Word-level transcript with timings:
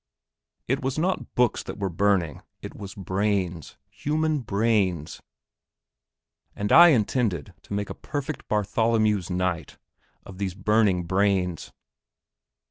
It 0.67 0.81
was 0.81 0.97
not 0.97 1.35
books 1.35 1.61
that 1.61 1.77
were 1.77 1.87
burning, 1.87 2.41
it 2.59 2.75
was 2.75 2.95
brains, 2.95 3.77
human 3.87 4.39
brains; 4.39 5.21
and 6.55 6.71
I 6.71 6.87
intended 6.87 7.53
to 7.61 7.73
make 7.75 7.91
a 7.91 8.01
perfect 8.01 8.47
Bartholomew's 8.47 9.29
night 9.29 9.77
of 10.25 10.39
these 10.39 10.55
burning 10.55 11.03
brains. 11.03 11.71